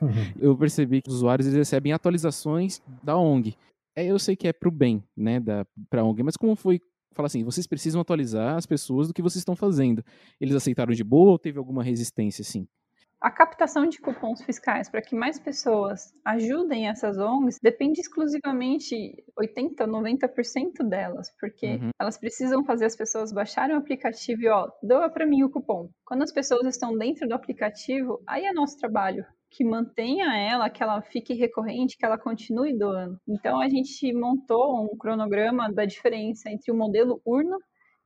[0.00, 0.08] uhum.
[0.40, 3.56] eu percebi que os usuários eles recebem atualizações da ONG.
[3.98, 6.80] É, eu sei que é pro bem, né, da, pra ONG, mas como foi
[7.12, 10.04] fala assim, vocês precisam atualizar as pessoas do que vocês estão fazendo.
[10.40, 12.68] Eles aceitaram de boa ou teve alguma resistência, assim?
[13.20, 18.94] A captação de cupons fiscais para que mais pessoas ajudem essas ONGs depende exclusivamente
[19.36, 21.90] 80, 90% delas, porque uhum.
[22.00, 25.90] elas precisam fazer as pessoas baixarem o aplicativo e ó, doa para mim o cupom.
[26.04, 30.82] Quando as pessoas estão dentro do aplicativo, aí é nosso trabalho que mantenha ela, que
[30.82, 33.18] ela fique recorrente, que ela continue doando.
[33.26, 37.56] Então a gente montou um cronograma da diferença entre o modelo urna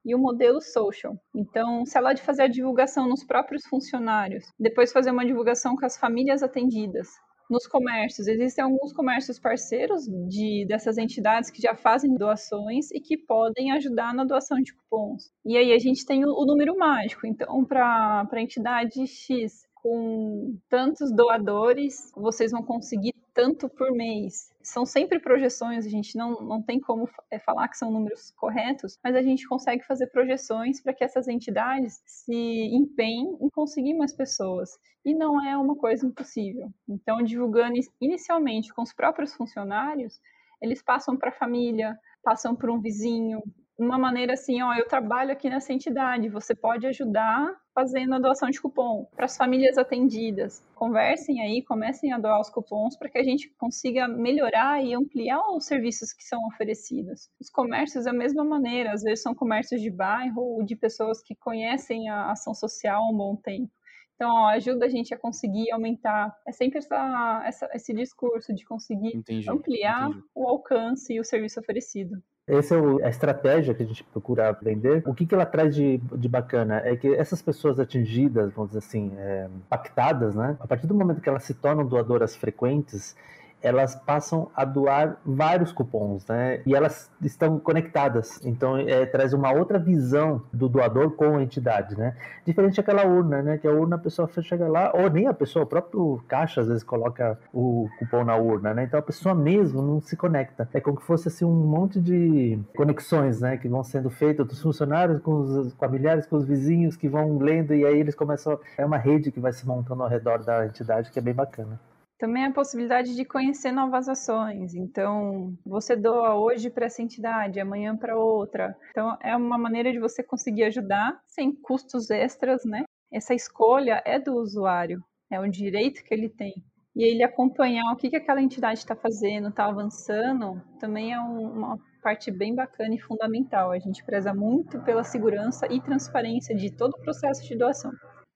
[0.05, 1.17] e o modelo social.
[1.35, 5.87] Então, se ela de fazer a divulgação nos próprios funcionários, depois fazer uma divulgação com
[5.87, 7.09] as famílias atendidas,
[7.53, 8.27] nos comércios.
[8.27, 14.15] Existem alguns comércios parceiros de, dessas entidades que já fazem doações e que podem ajudar
[14.15, 15.31] na doação de cupons.
[15.45, 17.27] E aí a gente tem o, o número mágico.
[17.27, 24.53] Então, para a entidade X com tantos doadores, vocês vão conseguir tanto por mês.
[24.63, 28.99] São sempre projeções, a gente não, não tem como é, falar que são números corretos,
[29.03, 32.35] mas a gente consegue fazer projeções para que essas entidades se
[32.73, 34.71] empenhem em conseguir mais pessoas.
[35.05, 36.71] E não é uma coisa impossível.
[36.89, 40.21] Então, divulgando inicialmente com os próprios funcionários,
[40.61, 43.43] eles passam para a família, passam por um vizinho,
[43.77, 48.51] uma maneira assim, ó, eu trabalho aqui nessa entidade, você pode ajudar fazendo a doação
[48.51, 50.63] de cupom para as famílias atendidas.
[50.75, 55.43] Conversem aí, comecem a doar os cupons para que a gente consiga melhorar e ampliar
[55.51, 57.31] os serviços que são oferecidos.
[57.41, 61.35] Os comércios, da mesma maneira, às vezes são comércios de bairro ou de pessoas que
[61.35, 63.73] conhecem a ação social há um bom tempo.
[64.15, 66.33] Então, ó, ajuda a gente a conseguir aumentar.
[66.47, 70.25] É sempre essa, essa esse discurso de conseguir entendi, ampliar entendi.
[70.35, 72.23] o alcance e o serviço oferecido.
[72.47, 75.03] Essa é a estratégia que a gente procura aprender.
[75.07, 78.81] O que, que ela traz de, de bacana é que essas pessoas atingidas, vamos dizer
[78.81, 80.57] assim, é, impactadas, né?
[80.59, 83.17] A partir do momento que elas se tornam doadoras frequentes,
[83.63, 86.61] elas passam a doar vários cupons, né?
[86.67, 91.97] E elas estão conectadas, então é, traz uma outra visão do doador com a entidade,
[91.97, 92.17] né?
[92.45, 93.59] Diferente daquela urna, né?
[93.59, 96.67] Que a urna a pessoa chega lá, ou nem a pessoa, o próprio caixa às
[96.67, 98.85] vezes coloca o cupom na urna, né?
[98.85, 100.69] Então a pessoa mesmo não se conecta.
[100.73, 103.57] É como que fosse assim um monte de conexões, né?
[103.57, 107.75] Que vão sendo feitas dos funcionários com os familiares, com os vizinhos que vão lendo
[107.75, 108.59] e aí eles começam.
[108.77, 111.79] É uma rede que vai se montando ao redor da entidade que é bem bacana.
[112.23, 114.77] Também a possibilidade de conhecer novas ações.
[114.77, 118.77] Então, você doa hoje para essa entidade, amanhã para outra.
[118.91, 122.85] Então, é uma maneira de você conseguir ajudar sem custos extras, né?
[123.13, 126.55] Essa escolha é do usuário, é um direito que ele tem.
[126.95, 131.51] E ele acompanhar o que, que aquela entidade está fazendo, está avançando, também é um,
[131.51, 133.73] uma parte bem bacana e fundamental.
[133.73, 137.91] A gente preza muito pela segurança e transparência de todo o processo de doação.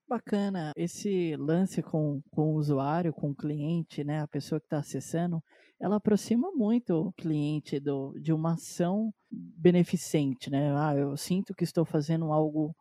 [0.07, 0.71] Bacana.
[0.75, 4.21] Esse lance com, com o usuário, com o cliente, né?
[4.21, 5.43] A pessoa que está acessando,
[5.79, 10.73] ela aproxima muito o cliente do, de uma ação beneficente, né?
[10.77, 12.73] Ah, eu sinto que estou fazendo algo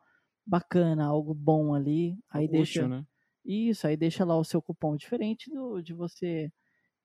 [0.46, 2.16] bacana, algo bom ali.
[2.30, 2.88] Aí Útil, deixa.
[2.88, 3.04] Né?
[3.44, 6.50] Isso, aí deixa lá o seu cupom diferente do, de você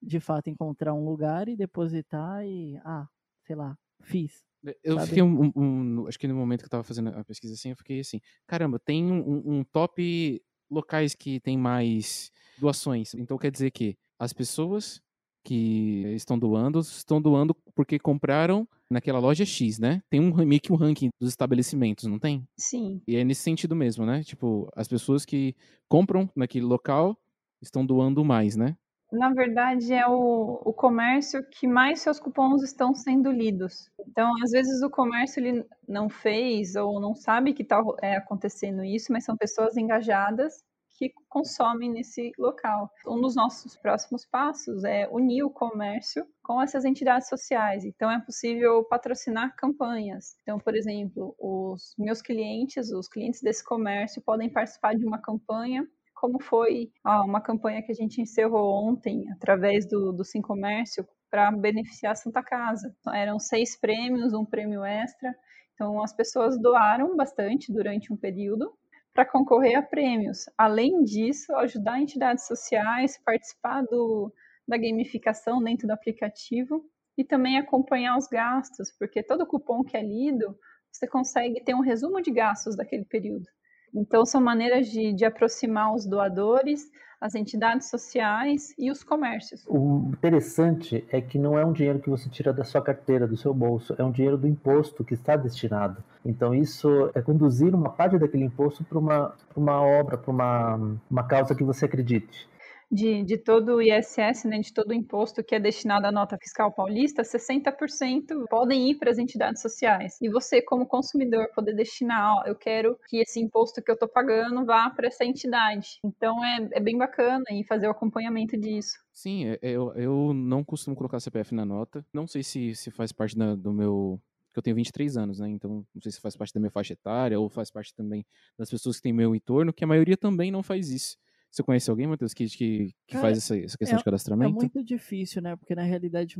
[0.02, 3.08] de fato encontrar um lugar e depositar e, ah,
[3.46, 4.44] sei lá, fiz.
[4.84, 5.08] Eu sabe?
[5.08, 7.76] fiquei um, um, Acho que no momento que eu tava fazendo a pesquisa assim, eu
[7.76, 13.14] fiquei assim, caramba, tem um, um top locais que tem mais doações.
[13.16, 15.02] Então quer dizer que as pessoas
[15.44, 20.02] que estão doando, estão doando porque compraram naquela loja X, né?
[20.10, 22.48] Tem um meio que um ranking dos estabelecimentos, não tem?
[22.58, 23.02] Sim.
[23.08, 24.24] E é nesse sentido mesmo, né?
[24.24, 25.56] Tipo, as pessoas que
[25.90, 27.18] compram naquele local
[27.62, 28.78] estão doando mais, né?
[29.12, 33.92] Na verdade, é o, o comércio que mais seus cupons estão sendo lidos.
[34.08, 38.84] Então, às vezes, o comércio ele não fez ou não sabe que está é, acontecendo
[38.84, 40.64] isso, mas são pessoas engajadas
[40.98, 42.90] que consomem nesse local.
[43.08, 47.84] Um dos nossos próximos passos é unir o comércio com essas entidades sociais.
[47.84, 50.38] Então, é possível patrocinar campanhas.
[50.44, 55.86] Então, por exemplo, os meus clientes, os clientes desse comércio, podem participar de uma campanha
[56.22, 61.52] como foi uma campanha que a gente encerrou ontem através do, do Sim Comércio para
[61.52, 62.96] beneficiar a Santa Casa.
[63.12, 65.36] Eram seis prêmios, um prêmio extra.
[65.74, 68.72] Então as pessoas doaram bastante durante um período
[69.16, 70.46] para concorrer a prêmios.
[70.56, 74.32] Além disso, ajudar entidades sociais, participar do,
[74.68, 76.86] da gamificação dentro do aplicativo
[77.18, 80.56] e também acompanhar os gastos, porque todo cupom que é lido,
[80.92, 83.48] você consegue ter um resumo de gastos daquele período.
[83.94, 89.64] Então, são maneiras de, de aproximar os doadores, as entidades sociais e os comércios.
[89.68, 93.38] O interessante é que não é um dinheiro que você tira da sua carteira, do
[93.38, 96.04] seu bolso, é um dinheiro do imposto que está destinado.
[96.26, 101.24] Então, isso é conduzir uma parte daquele imposto para uma, uma obra, para uma, uma
[101.24, 102.50] causa que você acredite
[102.92, 106.38] de, de todo o ISS, né, de todo o imposto que é destinado à nota
[106.38, 110.18] fiscal paulista, 60% podem ir para as entidades sociais.
[110.22, 114.10] E você, como consumidor, poder destinar, ó, eu quero que esse imposto que eu estou
[114.10, 116.00] pagando vá para essa entidade.
[116.04, 118.98] Então é, é bem bacana e fazer o acompanhamento disso.
[119.14, 122.06] Sim, é, é, eu, eu não costumo colocar CPF na nota.
[122.14, 124.20] Não sei se, se faz parte da, do meu
[124.52, 125.48] porque eu tenho 23 anos, né?
[125.48, 128.26] Então, não sei se faz parte da minha faixa etária ou faz parte também
[128.58, 131.18] das pessoas que têm meu entorno, que a maioria também não faz isso.
[131.52, 134.52] Você conhece alguém, Matheus, que, que, que faz essa, essa questão é, de cadastramento?
[134.52, 135.56] É muito difícil, né?
[135.58, 136.38] Porque na realidade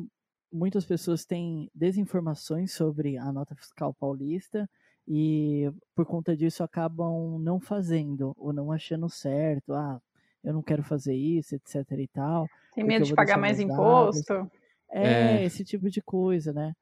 [0.52, 4.70] muitas pessoas têm desinformações sobre a nota fiscal paulista
[5.06, 9.74] e por conta disso acabam não fazendo ou não achando certo.
[9.74, 10.02] Ah,
[10.42, 12.48] eu não quero fazer isso, etc e tal.
[12.74, 14.50] Tem medo de pagar mais imposto.
[14.90, 16.74] É, é, esse tipo de coisa, né?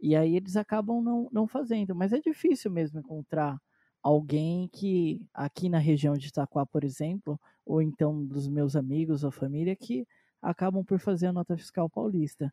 [0.00, 1.94] E aí eles acabam não, não fazendo.
[1.94, 3.56] Mas é difícil mesmo encontrar
[4.02, 9.30] alguém que, aqui na região de Itaquá, por exemplo, ou então dos meus amigos ou
[9.30, 10.06] família, que
[10.40, 12.52] acabam por fazer a nota fiscal paulista.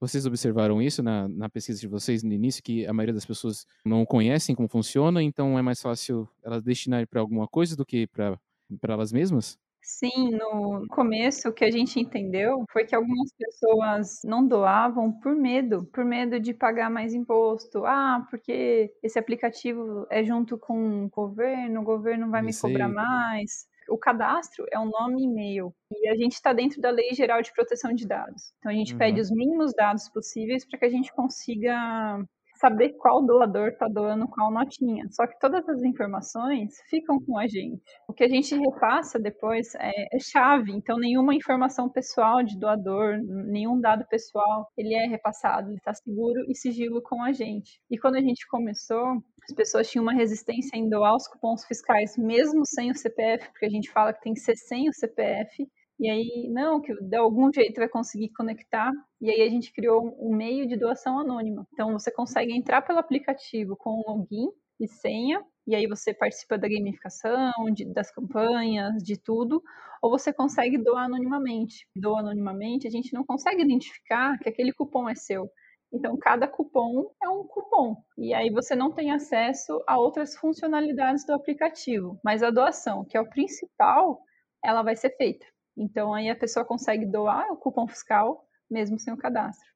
[0.00, 3.66] Vocês observaram isso na, na pesquisa de vocês no início, que a maioria das pessoas
[3.84, 8.06] não conhecem como funciona, então é mais fácil elas destinarem para alguma coisa do que
[8.06, 8.38] para
[8.82, 9.58] elas mesmas?
[9.86, 15.34] Sim, no começo o que a gente entendeu foi que algumas pessoas não doavam por
[15.34, 17.84] medo, por medo de pagar mais imposto.
[17.84, 23.68] Ah, porque esse aplicativo é junto com o governo, o governo vai me cobrar mais.
[23.88, 25.74] O cadastro é um nome e e-mail.
[25.90, 28.52] E a gente está dentro da Lei Geral de Proteção de Dados.
[28.58, 28.98] Então a gente uhum.
[28.98, 32.24] pede os mínimos dados possíveis para que a gente consiga
[32.64, 35.06] saber qual doador está doando qual notinha.
[35.10, 37.82] Só que todas as informações ficam com a gente.
[38.08, 43.18] O que a gente repassa depois é, é chave, então nenhuma informação pessoal de doador,
[43.22, 47.78] nenhum dado pessoal, ele é repassado, ele está seguro e sigilo com a gente.
[47.90, 52.16] E quando a gente começou, as pessoas tinham uma resistência em doar os cupons fiscais,
[52.16, 55.68] mesmo sem o CPF, porque a gente fala que tem que ser sem o CPF,
[55.98, 58.92] e aí, não, que de algum jeito vai conseguir conectar.
[59.20, 61.66] E aí a gente criou um meio de doação anônima.
[61.72, 64.48] Então você consegue entrar pelo aplicativo com login
[64.80, 69.62] e senha, e aí você participa da gamificação, de, das campanhas, de tudo,
[70.02, 71.86] ou você consegue doar anonimamente.
[71.96, 75.48] Doa anonimamente, a gente não consegue identificar que aquele cupom é seu.
[75.92, 77.96] Então, cada cupom é um cupom.
[78.18, 82.18] E aí você não tem acesso a outras funcionalidades do aplicativo.
[82.24, 84.20] Mas a doação, que é o principal,
[84.62, 85.46] ela vai ser feita.
[85.76, 89.66] Então aí a pessoa consegue doar o cupom fiscal mesmo sem o cadastro.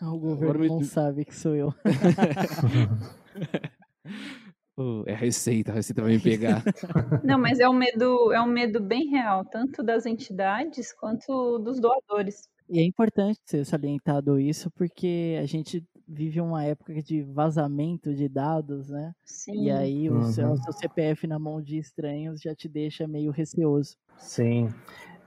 [0.00, 1.72] Ah, o governo não sabe que sou eu.
[5.06, 6.62] é a receita, a receita vai me pegar.
[7.24, 11.80] Não, mas é um medo, é um medo bem real, tanto das entidades quanto dos
[11.80, 12.48] doadores.
[12.68, 18.28] E é importante ser salientado isso, porque a gente vive uma época de vazamento de
[18.28, 19.14] dados, né?
[19.24, 19.64] Sim.
[19.64, 20.22] E aí o, uhum.
[20.24, 23.96] seu, o seu CPF na mão de estranhos já te deixa meio receoso.
[24.18, 24.68] Sim.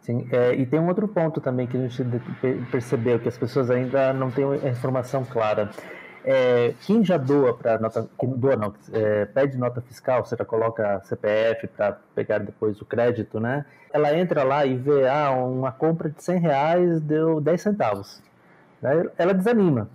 [0.02, 2.04] Sim, é, e tem um outro ponto também que a gente
[2.72, 5.70] percebeu, que as pessoas ainda não têm a informação clara.
[6.24, 10.46] É, quem já doa para nota, quem doa não, é, pede nota fiscal, você já
[10.46, 13.66] coloca CPF para pegar depois o crédito, né?
[13.92, 18.22] Ela entra lá e vê, ah, uma compra de 100 reais deu 10 centavos.
[19.18, 19.90] Ela desanima.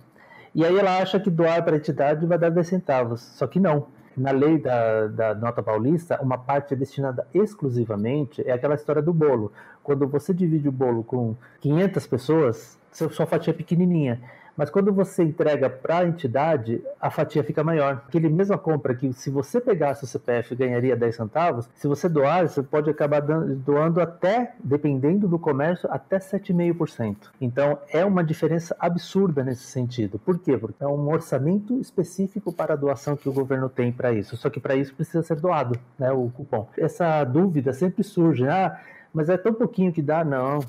[0.53, 3.59] E aí ela acha que doar para a entidade vai dar 10 centavos, só que
[3.59, 9.01] não na lei da, da nota paulista, uma parte é destinada exclusivamente, é aquela história
[9.01, 9.51] do bolo.
[9.83, 14.21] Quando você divide o bolo com 500 pessoas, sua fatia é pequenininha.
[14.55, 18.03] Mas quando você entrega para a entidade, a fatia fica maior.
[18.07, 22.47] Aquele mesma compra que se você pegasse o CPF ganharia 10 centavos, se você doar,
[22.47, 27.15] você pode acabar doando até, dependendo do comércio, até 7,5%.
[27.41, 30.19] Então é uma diferença absurda nesse sentido.
[30.19, 30.57] Por quê?
[30.57, 34.37] Porque é um orçamento específico para a doação que o governo tem para isso.
[34.37, 36.67] Só que para isso precisa ser doado, né, o cupom.
[36.77, 38.47] Essa dúvida sempre surge.
[38.47, 38.79] Ah,
[39.15, 40.59] mas é tão pouquinho que dá, não.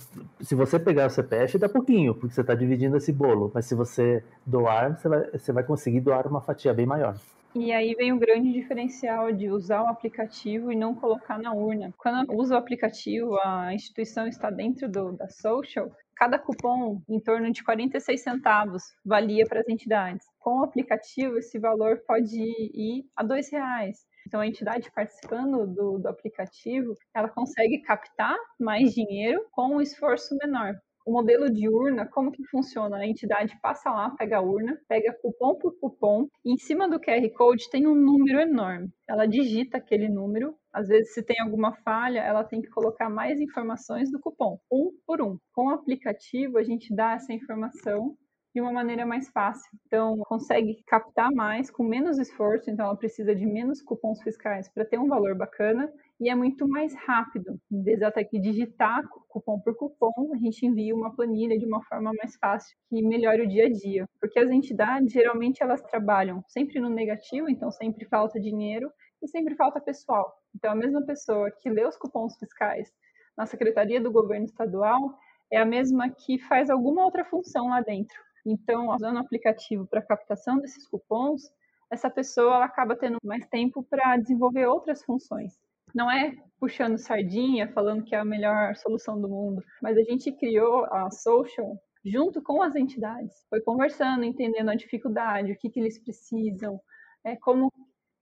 [0.40, 3.50] Se você pegar o CPF, dá pouquinho, porque você está dividindo esse bolo.
[3.52, 7.16] Mas se você doar, você vai, você vai conseguir doar uma fatia bem maior.
[7.56, 11.92] E aí vem o grande diferencial de usar o aplicativo e não colocar na urna.
[11.98, 17.50] Quando usa o aplicativo, a instituição está dentro do, da social, cada cupom em torno
[17.50, 20.24] de 46 centavos valia para as entidades.
[20.38, 24.06] Com o aplicativo, esse valor pode ir a R$ reais.
[24.26, 30.36] Então, a entidade participando do, do aplicativo, ela consegue captar mais dinheiro com um esforço
[30.42, 30.74] menor.
[31.06, 32.96] O modelo de urna, como que funciona?
[32.96, 36.98] A entidade passa lá, pega a urna, pega cupom por cupom, e em cima do
[36.98, 38.88] QR Code tem um número enorme.
[39.08, 43.40] Ela digita aquele número, às vezes se tem alguma falha, ela tem que colocar mais
[43.40, 45.38] informações do cupom, um por um.
[45.52, 48.16] Com o aplicativo, a gente dá essa informação
[48.56, 49.70] de uma maneira mais fácil.
[49.86, 54.82] Então, consegue captar mais com menos esforço, então ela precisa de menos cupons fiscais para
[54.82, 57.60] ter um valor bacana e é muito mais rápido.
[57.70, 61.58] Em vez de ela ter que digitar cupom por cupom, a gente envia uma planilha
[61.58, 64.08] de uma forma mais fácil que melhore o dia a dia.
[64.18, 68.90] Porque as entidades, geralmente, elas trabalham sempre no negativo, então sempre falta dinheiro
[69.22, 70.34] e sempre falta pessoal.
[70.54, 72.90] Então, a mesma pessoa que lê os cupons fiscais
[73.36, 75.14] na Secretaria do Governo Estadual
[75.52, 78.25] é a mesma que faz alguma outra função lá dentro.
[78.46, 81.42] Então, usando o aplicativo para captação desses cupons,
[81.90, 85.52] essa pessoa acaba tendo mais tempo para desenvolver outras funções.
[85.92, 90.30] Não é puxando sardinha, falando que é a melhor solução do mundo, mas a gente
[90.32, 93.35] criou a Social junto com as entidades.
[93.50, 96.80] Foi conversando, entendendo a dificuldade, o que, que eles precisam,
[97.24, 97.72] é, como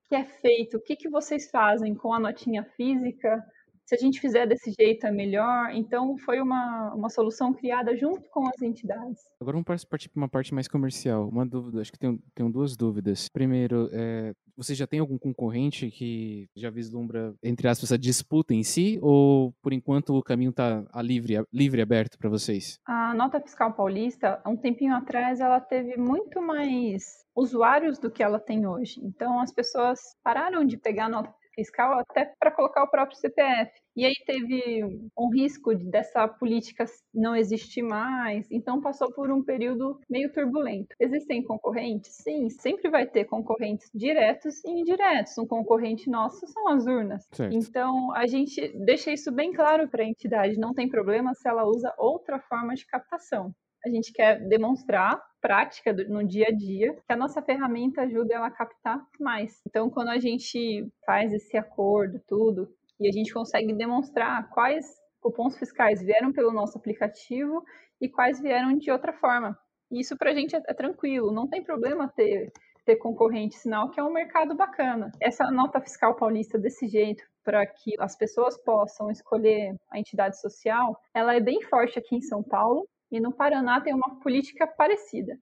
[0.08, 3.44] que é feito, o que, que vocês fazem com a notinha física
[3.84, 5.70] se a gente fizer desse jeito é melhor.
[5.72, 9.22] Então, foi uma, uma solução criada junto com as entidades.
[9.40, 11.28] Agora vamos partir para uma parte mais comercial.
[11.28, 13.28] Uma dúvida, acho que tenho, tenho duas dúvidas.
[13.28, 18.62] Primeiro, é, você já tem algum concorrente que já vislumbra, entre aspas, a disputa em
[18.62, 18.98] si?
[19.02, 22.78] Ou, por enquanto, o caminho está livre, livre aberto para vocês?
[22.86, 28.38] A nota fiscal paulista, um tempinho atrás, ela teve muito mais usuários do que ela
[28.38, 29.00] tem hoje.
[29.02, 33.70] Então, as pessoas pararam de pegar a nota fiscal até para colocar o próprio CPF.
[33.96, 34.84] E aí teve
[35.16, 40.94] um risco dessa política não existir mais, então passou por um período meio turbulento.
[40.98, 42.16] Existem concorrentes?
[42.16, 45.38] Sim, sempre vai ter concorrentes diretos e indiretos.
[45.38, 47.24] Um concorrente nosso são as urnas.
[47.32, 47.54] Certo.
[47.54, 51.64] Então a gente deixa isso bem claro para a entidade, não tem problema se ela
[51.64, 53.52] usa outra forma de captação.
[53.86, 58.46] A gente quer demonstrar prática no dia a dia, que a nossa ferramenta ajuda ela
[58.46, 59.60] a captar mais.
[59.68, 62.66] Então, quando a gente faz esse acordo, tudo,
[62.98, 64.86] e a gente consegue demonstrar quais
[65.20, 67.62] cupons fiscais vieram pelo nosso aplicativo
[68.00, 69.54] e quais vieram de outra forma.
[69.92, 72.50] Isso para a gente é, é, tranquilo, não tem problema ter,
[72.86, 75.12] ter concorrente, sinal que é um mercado bacana.
[75.20, 80.98] Essa nota fiscal paulista desse jeito, para que as pessoas possam escolher a entidade social,
[81.12, 85.38] ela é bem forte aqui em São Paulo, e no Paraná tem uma política parecida.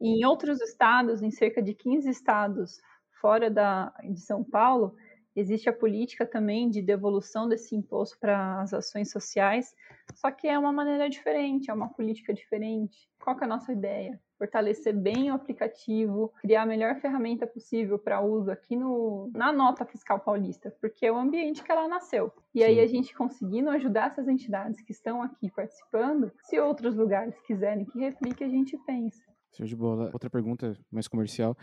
[0.00, 2.80] em outros estados, em cerca de 15 estados
[3.20, 4.94] fora da, de São Paulo,
[5.34, 9.74] existe a política também de devolução desse imposto para as ações sociais,
[10.14, 13.08] só que é uma maneira diferente, é uma política diferente.
[13.20, 14.20] Qual é a nossa ideia?
[14.38, 19.84] Fortalecer bem o aplicativo, criar a melhor ferramenta possível para uso aqui no, na nota
[19.84, 22.32] fiscal paulista, porque é o ambiente que ela nasceu.
[22.54, 22.64] E Sim.
[22.64, 27.84] aí a gente conseguindo ajudar essas entidades que estão aqui participando, se outros lugares quiserem
[27.84, 29.22] que replique, a gente pensa.
[29.56, 30.10] Show de bola.
[30.12, 31.56] Outra pergunta mais comercial.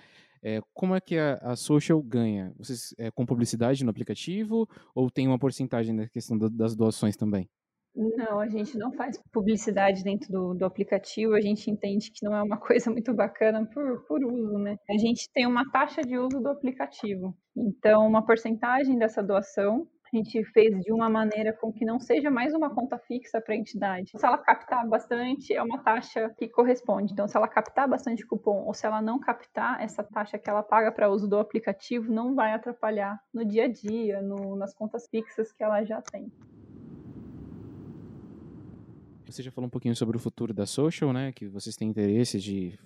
[0.43, 2.53] É, como é que a, a social ganha?
[2.57, 7.15] Vocês é, com publicidade no aplicativo ou tem uma porcentagem na questão do, das doações
[7.15, 7.49] também?
[7.95, 12.36] Não, a gente não faz publicidade dentro do, do, aplicativo, a gente entende que não
[12.36, 14.77] é uma coisa muito bacana por, por uso, né?
[14.89, 17.34] A gente tem uma taxa de uso do aplicativo.
[17.55, 22.29] Então, uma porcentagem dessa doação a gente fez de uma maneira com que não seja
[22.29, 24.12] mais uma conta fixa para a entidade.
[24.15, 27.12] Se ela captar bastante, é uma taxa que corresponde.
[27.12, 30.63] Então, se ela captar bastante cupom ou se ela não captar, essa taxa que ela
[30.63, 35.08] paga para uso do aplicativo não vai atrapalhar no dia a dia, no, nas contas
[35.10, 36.31] fixas que ela já tem.
[39.36, 41.34] Você já falou um pouquinho sobre o futuro da social, né?
[41.34, 42.80] Que vocês têm interesse de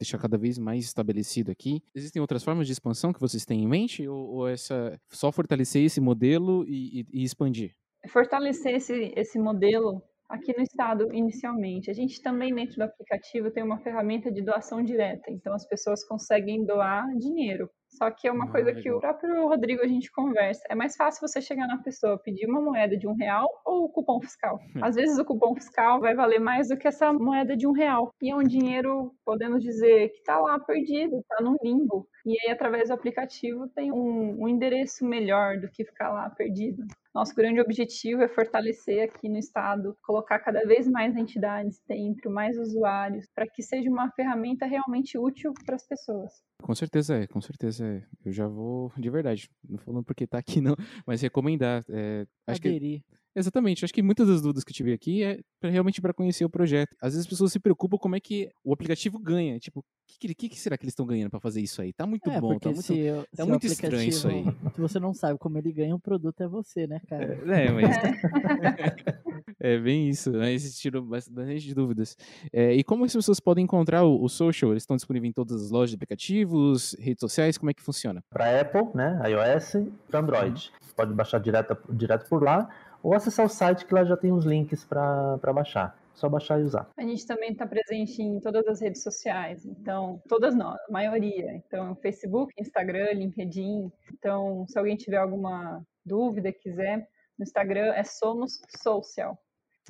[0.00, 1.82] deixar cada vez mais estabelecido aqui.
[1.94, 5.84] Existem outras formas de expansão que vocês têm em mente ou, ou essa só fortalecer
[5.84, 7.76] esse modelo e, e, e expandir?
[8.08, 11.90] Fortalecer esse, esse modelo aqui no estado inicialmente.
[11.90, 16.02] A gente também dentro do aplicativo tem uma ferramenta de doação direta, então as pessoas
[16.08, 18.82] conseguem doar dinheiro só que é uma ah, coisa legal.
[18.82, 20.62] que o próprio Rodrigo a gente conversa.
[20.68, 23.88] É mais fácil você chegar na pessoa, pedir uma moeda de um real ou o
[23.88, 24.58] cupom fiscal.
[24.80, 28.14] Às vezes o cupom fiscal vai valer mais do que essa moeda de um real.
[28.22, 32.08] E é um dinheiro, podemos dizer, que está lá perdido, está num limbo.
[32.24, 36.84] E aí, através do aplicativo, tem um, um endereço melhor do que ficar lá perdido.
[37.14, 42.56] Nosso grande objetivo é fortalecer aqui no estado, colocar cada vez mais entidades dentro, mais
[42.56, 46.30] usuários, para que seja uma ferramenta realmente útil para as pessoas.
[46.62, 48.02] Com certeza é, com certeza é.
[48.24, 51.82] Eu já vou, de verdade, não falando porque tá aqui não, mas recomendar.
[51.88, 53.00] É, acho Aderir.
[53.00, 53.84] que Exatamente.
[53.84, 56.50] Acho que muitas das dúvidas que eu tive aqui é pra, realmente para conhecer o
[56.50, 56.96] projeto.
[57.00, 59.58] Às vezes as pessoas se preocupam como é que o aplicativo ganha.
[59.58, 59.84] Tipo, o
[60.18, 61.92] que, que, que, será que eles estão ganhando para fazer isso aí?
[61.92, 63.06] Tá muito é, bom, tá muito, se,
[63.36, 64.44] tá muito estranho isso aí.
[64.74, 67.38] Se você não sabe como ele ganha, o produto é você, né, cara?
[67.46, 67.96] É, é mas.
[69.62, 70.52] É bem isso, né?
[70.52, 72.16] Existiram bastante dúvidas.
[72.50, 74.70] É, e como as pessoas podem encontrar o, o, Social?
[74.70, 77.58] Eles estão disponíveis em todas as lojas de aplicativos, redes sociais?
[77.58, 78.24] Como é que funciona?
[78.30, 79.20] Para Apple, né?
[79.28, 80.72] iOS e para Android.
[80.72, 80.88] Uhum.
[80.96, 82.70] Pode baixar direto, direto por lá
[83.02, 85.98] ou acessar o site que lá já tem os links para baixar.
[86.14, 86.90] Só baixar e usar.
[86.98, 91.54] A gente também está presente em todas as redes sociais, então, todas nós, a maioria.
[91.54, 93.90] Então, Facebook, Instagram, LinkedIn.
[94.12, 99.38] Então, se alguém tiver alguma dúvida, quiser, no Instagram é Somos Social.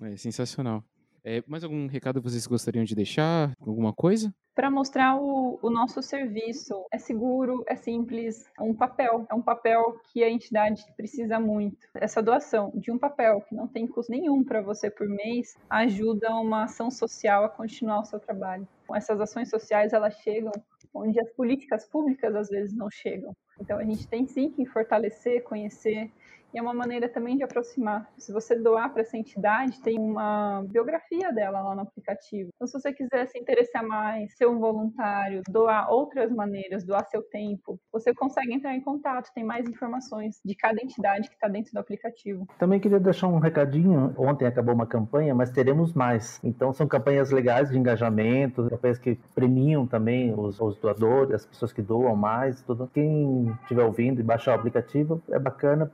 [0.00, 0.84] É sensacional.
[1.24, 3.52] É, mais algum recado vocês gostariam de deixar?
[3.60, 4.32] Alguma coisa?
[4.60, 6.84] Para mostrar o, o, nosso serviço.
[6.92, 9.26] É seguro, é simples, é um papel.
[9.30, 11.78] É um papel que a entidade precisa muito.
[11.94, 16.36] Essa doação de um papel que não tem custo nenhum para você por mês ajuda
[16.36, 18.68] uma ação social a continuar o seu trabalho.
[18.94, 20.52] Essas ações sociais elas chegam
[20.92, 23.34] onde as políticas públicas às vezes não chegam.
[23.58, 26.10] Então a gente tem sim que fortalecer, conhecer
[26.52, 28.08] e é uma maneira também de aproximar.
[28.18, 32.50] Se você doar para essa entidade, tem uma biografia dela lá no aplicativo.
[32.54, 37.22] Então, se você quiser se interessar mais, ser um voluntário, doar outras maneiras, doar seu
[37.22, 41.72] tempo, você consegue entrar em contato, tem mais informações de cada entidade que está dentro
[41.72, 42.46] do aplicativo.
[42.58, 44.14] Também queria deixar um recadinho.
[44.16, 46.40] Ontem acabou uma campanha, mas teremos mais.
[46.42, 51.72] Então, são campanhas legais de engajamento, campanhas que premiam também os, os doadores, as pessoas
[51.72, 52.62] que doam mais.
[52.62, 52.90] Tudo.
[52.92, 55.86] Quem estiver ouvindo e baixar o aplicativo é bacana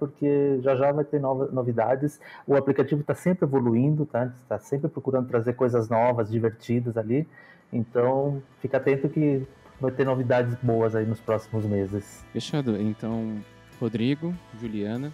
[0.47, 2.21] porque já já vai ter novas novidades.
[2.47, 4.27] O aplicativo está sempre evoluindo, tá?
[4.43, 7.27] Está sempre procurando trazer coisas novas, divertidas ali.
[7.73, 9.43] Então, fica atento que
[9.81, 12.25] vai ter novidades boas aí nos próximos meses.
[12.33, 12.81] Fechado.
[12.81, 13.39] Então,
[13.81, 15.13] Rodrigo, Juliana,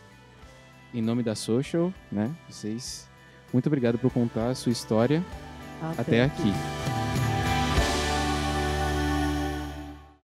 [0.92, 2.30] em nome da Social, né?
[2.48, 3.08] Vocês,
[3.52, 5.22] muito obrigado por contar a sua história
[5.80, 6.50] até, até aqui.
[6.50, 7.01] aqui.